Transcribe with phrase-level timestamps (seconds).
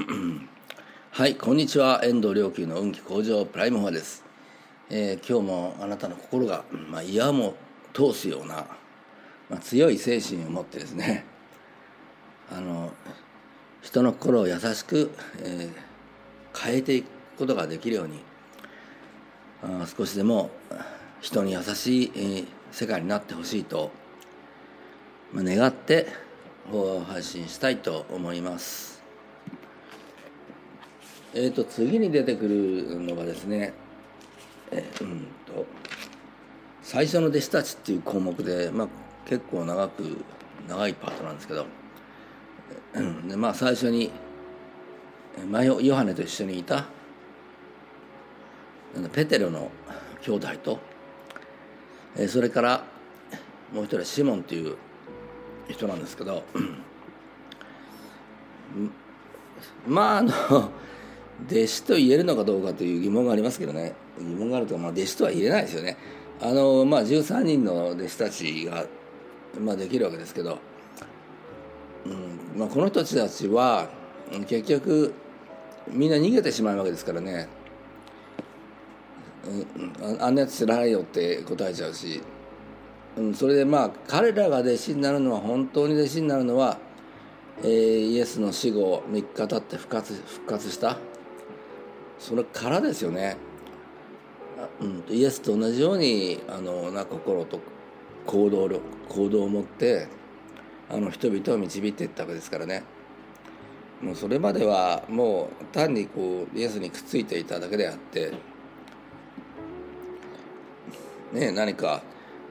[1.10, 2.00] はいこんにちは。
[2.04, 4.24] 遠藤良久の運気向上プライムフォアです、
[4.88, 7.54] えー、今日もあなたの心が、まあ、嫌も
[7.92, 8.66] 通すような、
[9.50, 11.24] まあ、強い精神を持ってですね
[12.50, 12.92] あの
[13.82, 15.10] 人の心を優しく、
[15.42, 17.06] えー、変えていく
[17.36, 18.20] ことができるように
[19.62, 20.50] あ少しでも
[21.20, 23.90] 人に優しい、えー、世界になってほしいと、
[25.32, 26.08] まあ、願って
[27.06, 28.89] 配信したいと思います。
[31.34, 33.72] え、ー、と次に出てくるのがですね
[34.72, 35.66] えー、うんと
[36.82, 38.88] 最初の弟子たちっていう項目で、まあ、
[39.28, 40.24] 結構長く
[40.68, 41.66] 長いパートなんですけど、
[42.94, 44.10] うん、でまあ最初に、
[45.48, 46.86] まあ、ヨハネと一緒にいた
[49.12, 49.70] ペテロの
[50.22, 50.78] 兄弟と、
[52.16, 52.84] えー、それから
[53.72, 54.76] もう一人はシモンという
[55.68, 56.42] 人なんですけど
[59.86, 60.32] まああの
[61.48, 63.94] 弟子と言えるのかどうかという疑問がありますけどね。
[64.18, 65.96] 疑問があるとまあ弟子とは言えないですよね。
[66.40, 68.84] あのまあ13人の弟子たちが、
[69.60, 70.58] まあ、できるわけですけど、
[72.06, 73.88] うんまあ、この人たちは
[74.46, 75.12] 結局
[75.88, 77.48] みんな逃げてしまうわけですからね、
[80.02, 82.20] うん、あんなやつ知らないよって答えちゃうし。
[83.16, 86.78] うん、それでまあ彼らが弟子になるのは本当に弟子になるのは、
[87.62, 87.68] えー、
[88.12, 90.96] イエスの死後3日経って復活復活した。
[92.20, 93.36] それからですよね、
[94.80, 97.60] うん、イエスと同じようにあのな心と
[98.26, 100.06] 行動力行動を持って
[100.90, 102.84] あの人々を導いていったわけですからね。
[104.02, 108.32] もうそれまではもう単にこうイエスにくっついていただけであって
[111.32, 112.02] ね何か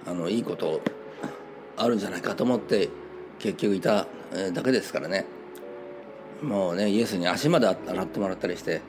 [0.06, 0.81] あのいいこと
[1.75, 2.90] あるんじゃないかと思って
[3.40, 4.06] 結局いた
[4.53, 5.25] だけですからね。
[6.42, 8.81] もうねイエスに足まで洗ってもらったりして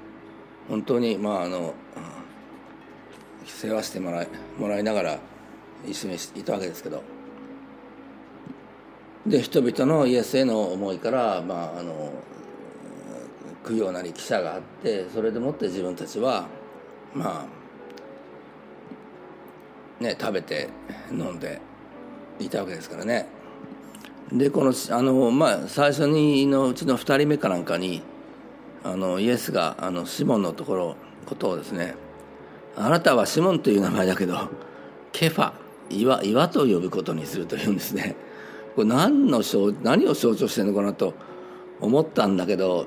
[0.70, 1.74] 本当にまああの
[3.44, 5.18] 世話してもらいもらいながら
[5.86, 7.02] 一緒にいたわけですけど。
[9.26, 12.10] で人々のイエスへの思いからまああの
[13.68, 16.46] 供養なり記者があってそれでもって自分たちは
[17.14, 17.60] まあ
[20.02, 20.70] ね、食べて
[21.10, 21.60] 飲んで
[22.38, 23.26] いたわけですからね。
[24.32, 28.02] でこのあの、まあ、最初にのうちの2人目かなんかに
[28.82, 30.96] あのイエスがあのシモンのところ
[31.26, 31.94] ことをですね
[32.76, 34.48] あなたはシモンという名前だけど
[35.12, 35.52] ケファ
[35.90, 38.14] 岩岩と呼ぶことにするというんですね。
[38.76, 39.42] これ何の
[39.82, 41.14] 何を象徴してるのかなと
[41.80, 42.86] 思ったんだけど、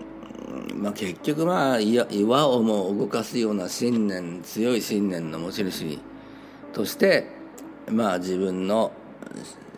[0.75, 5.99] まあ、結局まあ岩をも動かすような信念強い信念の持ち主
[6.71, 7.27] として
[7.89, 8.93] まあ自分の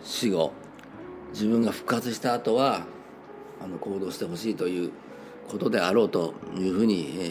[0.04, 0.54] 死後
[1.34, 2.86] 自分が復活した後は
[3.62, 4.92] あの行動してほしいという
[5.48, 7.24] ことであろうというふうに、え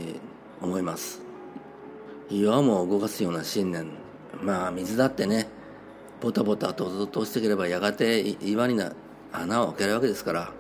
[0.61, 1.23] ー、思います。
[2.31, 3.89] 岩も動かすような信念。
[4.43, 5.49] まあ水だってね
[6.21, 8.93] ポタポタと通していければやがて岩にな
[9.33, 10.53] 穴を開けるわけですから、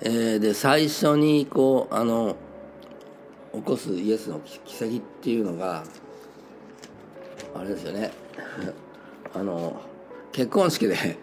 [0.00, 2.36] えー、で最初にこうあの
[3.52, 5.84] 起こすイエスの奇跡っていうのが
[7.54, 8.10] あれですよね。
[9.34, 9.80] あの
[10.32, 11.18] 結婚式で、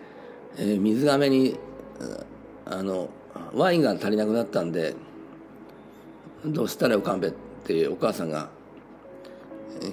[0.57, 1.57] えー、水がめに
[2.65, 3.09] あの
[3.53, 4.95] ワインが足りなくなったんで
[6.45, 7.33] 「どうしたらよかんべ」っ
[7.65, 8.49] てお母さんが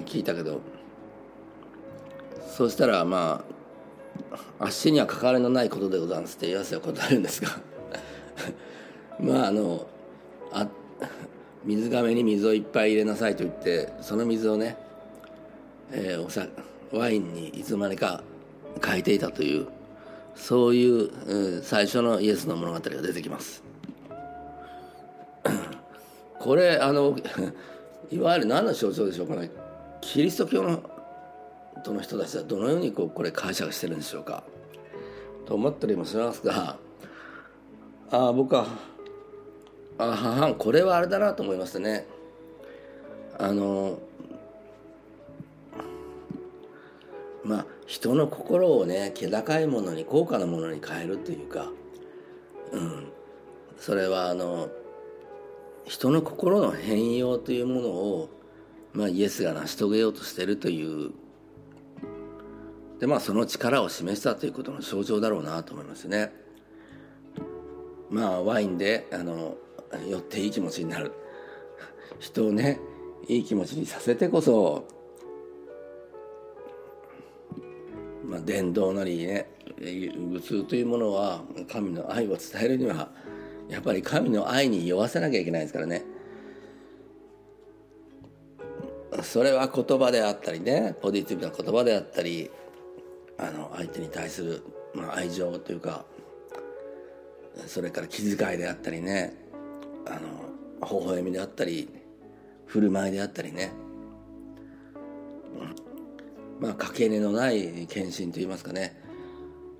[0.05, 0.61] 聞いたけど
[2.55, 3.43] そうしたらま
[4.59, 7.59] あ「あっしには関わりのないことでございます」って言わせは答えるんですが
[9.19, 9.87] まああの
[10.51, 10.67] あ
[11.63, 14.77] 水がめに水をいっぱい入れなさいと言ってその水をね
[15.91, 16.47] えー、おさ
[16.91, 18.23] ワインにいつまでか
[18.85, 19.67] 変えていたという
[20.35, 23.63] そういう、えー、最初のイエスの物語が出てきます。
[26.39, 27.15] これあの
[28.11, 29.51] いわゆる何の象徴でしょうかね。
[30.01, 30.81] キリスト教の
[31.83, 34.43] との人たちはどのようにこうこれ解釈してるんでしょうか。
[35.45, 36.77] と思ったりもしますが
[38.11, 38.67] あ僕は
[39.97, 40.15] あは
[40.47, 42.05] はこれはあれだなと思いましたね。
[43.37, 43.99] あの
[47.43, 51.71] まあ人の心をね気高いものに高価なものに変えるというか、
[52.71, 53.11] うん、
[53.79, 54.69] それはあの
[55.85, 58.29] 人の心の変容というものを、
[58.93, 61.13] まあ、イエスが成し遂げようとしてるという
[62.99, 66.31] でまあその力を示したということの象徴だろうなと思いますね。
[68.11, 69.57] まあワインであの
[70.07, 71.11] 酔っていい気持ちになる
[72.19, 72.79] 人をね
[73.27, 74.98] いい気持ちにさせてこそ
[78.29, 81.41] まあ、伝道なりね仏というものは
[81.71, 83.09] 神の愛を伝えるには
[83.67, 86.03] やっぱり神の愛に酔わせなきゃいけないですからね。
[89.23, 92.49] それは言葉であったりねポジティブな言葉であったり
[93.37, 96.05] あの相手に対する、まあ、愛情というか
[97.65, 99.33] それから気遣いであったりね
[100.05, 101.89] あの微笑みであったり
[102.67, 103.71] 振る舞いであったりね、
[106.59, 109.01] まあかけねのない献身といいますかね。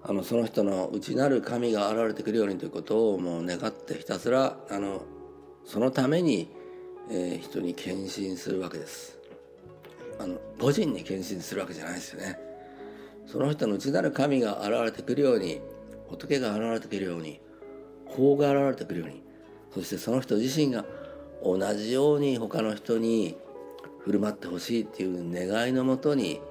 [0.02, 5.02] あのその人の内なる神が現れてくるようにということをもう願ってひたすらあの
[5.66, 6.50] そのために、
[7.12, 9.20] えー、人に献身するわけです。
[10.20, 12.40] あの個人に献身するわけじゃないですよね。
[13.26, 15.62] その人の内なる神が現れてくるように
[16.08, 17.40] 仏が現れてくるように
[18.06, 19.22] 法が現れてくるように
[19.72, 20.84] そしてその人自身が
[21.44, 23.38] 同じように他の人に
[24.00, 26.42] 振る舞ってほしいっていう願いのもとに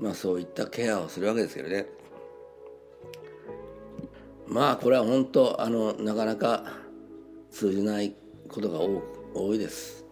[0.00, 1.86] まあそういったケアをするわけですけどね。
[4.48, 6.64] まあこれは本当あのなかなか
[7.50, 8.16] 通じない
[8.48, 8.80] ことが
[9.32, 10.04] 多いです、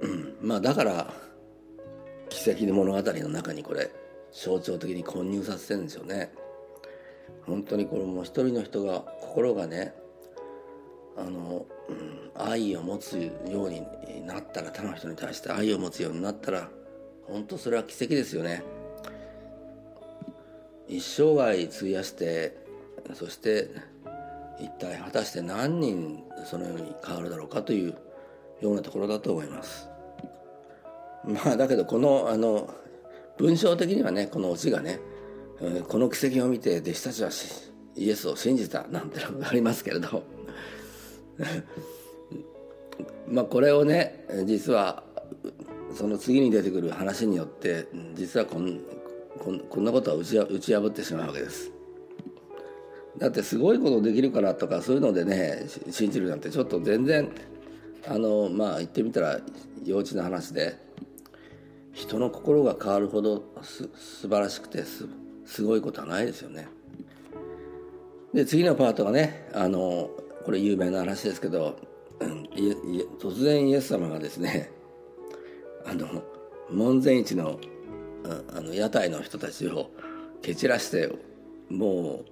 [0.00, 1.14] うん、まあだから
[2.28, 3.92] 奇跡の物語の中にこれ
[4.32, 6.32] 象徴的に混入させてるんですよね。
[7.46, 9.94] 本当にこれも一人の人が心がね
[11.16, 13.18] あの、うん、愛を持つ
[13.48, 13.82] ように
[14.26, 16.68] なったら他の人に対して愛を持つようになったら
[17.28, 18.62] 本当それは奇跡ですよね。
[20.88, 22.56] 一生涯費やして
[23.14, 23.70] そして
[24.58, 27.94] 一体果たして何人そのように変わるだろうかという
[28.60, 29.88] ようなところだと思います。
[31.24, 32.74] まあだけどこのあの
[33.36, 34.98] 文章的にはねこのオチがね
[35.88, 37.30] この奇跡を見て弟子たちは
[37.94, 40.22] イエスを信じたなんてのがありますけれど。
[43.28, 45.04] まあこれをね実は
[45.94, 48.80] その次に出てくる話によって実はこん
[49.38, 51.70] こんこんなことは打ち打ち破ってしまうわけです。
[53.18, 57.30] だってすごいことできるからとかそういうのでね信じるなんてちょっと全然
[58.06, 59.40] あのまあ言ってみたら
[59.84, 60.78] 幼稚な話で
[61.92, 65.06] 人の心が変わるほどす素晴らしくてす
[65.44, 66.68] すごいことはないですよね。
[68.32, 70.10] で次のパートがねあの
[70.44, 71.76] これ有名な話ですけど、
[72.20, 72.48] うん、
[73.18, 74.70] 突然イエス様がですね
[75.90, 76.22] あの
[76.70, 77.58] 門前市の
[78.54, 79.90] あの屋台の人たちを
[80.42, 81.10] 蹴散らして
[81.70, 82.24] も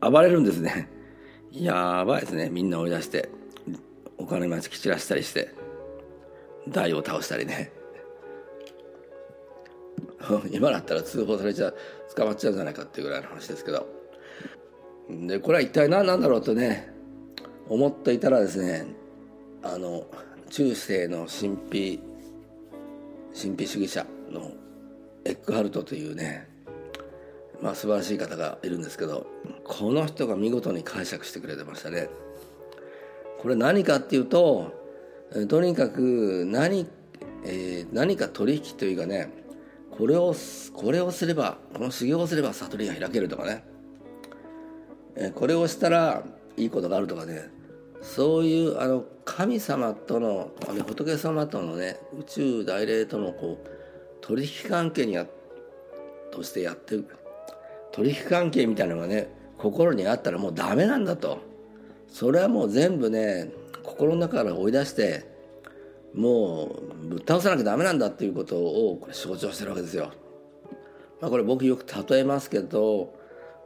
[0.00, 0.88] う暴れるんですね。
[1.52, 2.48] やばいですね。
[2.50, 3.28] みんな追い出して
[4.18, 5.54] お金待ち蹴散らしたりして
[6.68, 7.72] 台を倒したりね。
[10.50, 11.72] 今だったら通報されちゃ
[12.16, 13.86] 捕まっちゃうんじゃないかっていうぐらいの話ですけど。
[15.08, 16.92] でこれは一体何なんだろうとね
[17.68, 18.86] 思っていたらですね
[19.62, 20.06] あの
[20.50, 22.09] 中世の神秘
[23.34, 24.52] 神秘主義者の
[25.24, 26.48] エッグハルトというね
[27.62, 29.26] まあ素晴らしい方がいるんですけど
[29.64, 32.08] この人が見事に解釈してくれてましたね。
[33.38, 34.72] これ何かっていうと
[35.48, 36.86] とにかく何,、
[37.44, 39.30] えー、何か取引というかね
[39.90, 40.34] これを
[40.74, 43.64] これをすればこの修行をすれば悟りが開けるとかね、
[45.16, 46.22] えー、これをしたら
[46.56, 47.59] いいことがあるとかね。
[48.02, 50.50] そういうあの神様との
[50.86, 53.68] 仏様とのね宇宙大霊とのこう
[54.20, 55.26] 取引関係にや
[56.30, 57.06] としてやってる
[57.92, 61.38] 取引関係みたいなのがね心にあったらもうダメなんだと
[62.08, 63.50] それはもう全部ね
[63.82, 65.24] 心の中から追い出して
[66.14, 70.10] もうぶっ倒さなきゃダメなんだっていうことをこれ象徴してるわけですよ。
[71.20, 73.14] まあ、これ僕よく例えますけど、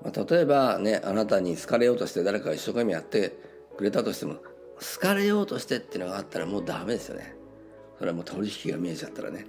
[0.03, 3.39] まあ、例えばねあなたに好かれようとして誰かが一生懸命やって
[3.77, 4.37] くれたとしても
[4.77, 7.35] 好かれようとしてっていうのがあったらもうダメですよね。
[7.99, 9.47] それはもう取引が見えちゃったらね。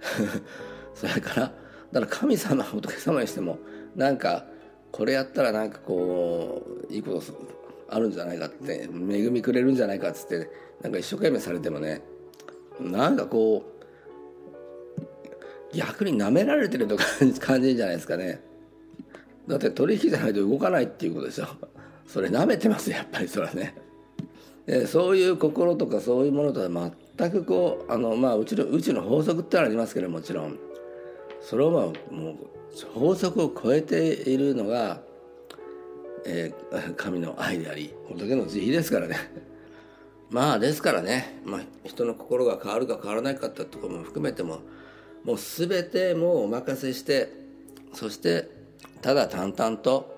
[0.94, 1.52] それから
[1.92, 3.58] だから神様仏様にしても
[3.96, 4.46] なんか
[4.92, 7.22] これやったらなんかこういいこと
[7.88, 10.50] あるんじゃないかって恵みくれるんじゃないかっつって、
[10.82, 12.02] なんか一生懸命されてもね
[12.80, 13.64] なんかこ
[15.72, 16.96] う逆に舐められてると
[17.40, 18.40] 感じるんじゃないですかね。
[19.46, 21.46] だって取引じゃないと動かないっていうことでしょ。
[22.08, 23.74] それ舐めてますやっぱりそれはね。
[24.66, 26.68] でそういう心とかそういうものとは
[27.16, 30.58] 全くこうあのまあうちの宇宙の法則ってのはありますけどもちろん。
[31.40, 32.36] それをまあもう
[32.94, 35.00] 法則を超えているのが、
[36.26, 39.16] えー、 神の愛であり仏の慈悲ですからね。
[40.30, 44.60] まあですからね、まあ、人の心が変わるか変わらないかってところも含めても
[45.24, 47.32] もう全てもうお任せして
[47.94, 48.50] そして
[49.00, 50.17] ただ淡々と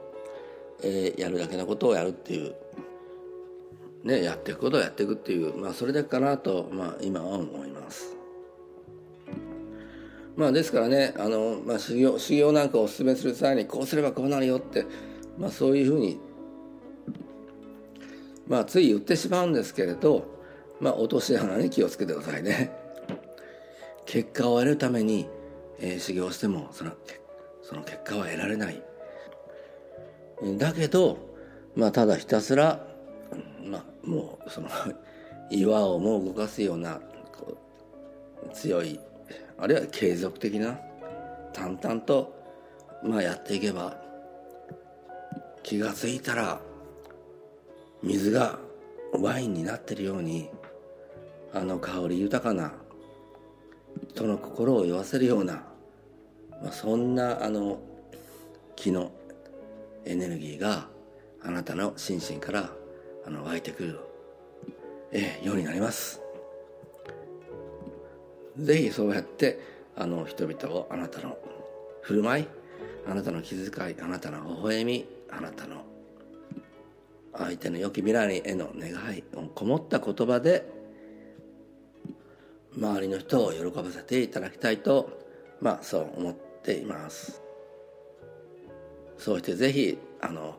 [0.82, 2.54] えー、やるだけのことをやるっていう、
[4.04, 8.16] ね、やっていくことをやっていくっていう、まあ、それだけかなと、まあ、今は思います。
[10.36, 14.86] まあ、ですからねあの、まあ、修行修行なんかをお勧めする際にこうすればこうなるよって
[15.40, 16.20] まあ、そういうふうに、
[18.46, 20.26] まあ、つい言ってしまうんですけれど、
[20.80, 22.70] まあ、落とし穴に気をつけてくださいね。
[24.04, 25.28] 結果を得るために、
[25.78, 26.92] えー、修行してもその
[27.62, 28.82] その結果は得られない。
[30.42, 31.18] だけど、
[31.76, 32.86] まあ、ただひたすら、
[33.64, 34.68] まあ、もうその
[35.50, 37.00] 岩をもう動かすような
[38.52, 38.98] 強い
[39.58, 40.78] あるいは継続的な
[41.52, 42.32] 淡々と、
[43.02, 44.00] まあ、やっていけば
[45.62, 46.60] 気が付いたら
[48.02, 48.58] 水が
[49.12, 50.48] ワインになってるように
[51.52, 52.72] あの香り豊かな
[54.08, 55.64] 人の心を酔わせるような、
[56.62, 57.80] まあ、そんなあの
[58.76, 59.12] 気の
[60.04, 60.88] エネルギーが
[61.42, 62.70] あなたの心身から
[63.26, 64.00] あの湧いてくる、
[65.12, 66.20] えようになります。
[68.56, 69.58] ぜひそうやって
[69.96, 71.38] あの人々をあなたの
[72.02, 72.48] 振る舞い
[73.06, 75.84] あなたの気遣いあなたの微笑みあなたの
[77.32, 80.70] 相手の良き未来への願いをこもった言葉で
[82.76, 85.10] 周りの人を喜ばせていただきたいと
[85.60, 87.49] まあそう思っています。
[89.20, 90.56] そしてぜひあの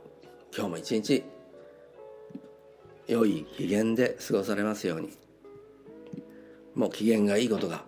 [0.55, 1.23] 今日も一日
[3.07, 5.09] 良い機嫌で過ごされますように。
[6.75, 7.83] もう機嫌がいいことが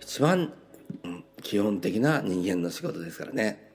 [0.00, 0.54] 一番
[1.42, 3.71] 基本的な人間の仕事ですからね。